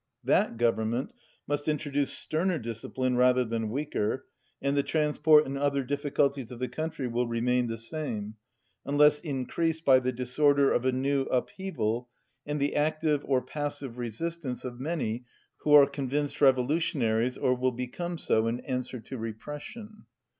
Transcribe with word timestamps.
That 0.23 0.57
government 0.57 1.13
must 1.45 1.67
introduce 1.67 2.11
sterner 2.11 2.57
discipline 2.57 3.17
rather 3.17 3.45
than 3.45 3.69
weaker, 3.69 4.25
and 4.59 4.75
the 4.75 4.81
transport 4.81 5.45
and 5.45 5.55
other 5.59 5.83
difficulties 5.83 6.49
of 6.51 6.57
the 6.57 6.67
country 6.67 7.07
will 7.07 7.27
remain 7.27 7.67
the 7.67 7.77
same, 7.77 8.33
unless 8.83 9.19
increased 9.21 9.85
by 9.85 9.99
the 9.99 10.11
disorder 10.11 10.71
of 10.73 10.85
a 10.85 10.91
new 10.91 11.25
up 11.25 11.51
heaval 11.51 12.07
and 12.47 12.59
the 12.59 12.75
active 12.75 13.23
or 13.25 13.43
passive 13.43 13.99
resistance 13.99 14.65
of 14.65 14.79
many 14.79 15.23
194 15.59 15.59
who 15.59 15.73
are 15.75 15.87
convinced 15.87 16.41
revolutionaries 16.41 17.37
or 17.37 17.53
will 17.53 17.71
become 17.71 18.17
so 18.17 18.47
in 18.47 18.59
answer 18.61 18.99
to 19.01 19.19
repression. 19.19 20.05